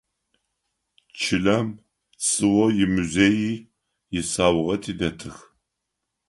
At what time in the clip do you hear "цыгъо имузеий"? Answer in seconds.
2.23-3.55